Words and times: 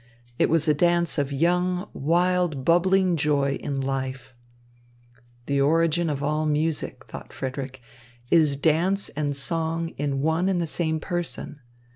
It 0.39 0.49
was 0.49 0.67
a 0.67 0.73
dance 0.73 1.19
of 1.19 1.31
young, 1.31 1.87
wild, 1.93 2.65
bubbling 2.65 3.15
joy 3.17 3.59
in 3.61 3.79
life. 3.79 4.33
"The 5.45 5.61
origin 5.61 6.09
of 6.09 6.23
all 6.23 6.47
music," 6.47 7.05
thought 7.05 7.31
Frederick, 7.31 7.83
"is 8.31 8.57
dance 8.57 9.09
and 9.09 9.35
song 9.37 9.89
in 9.99 10.21
one 10.23 10.49
and 10.49 10.59
the 10.59 10.65
same 10.65 10.99
person. 10.99 11.59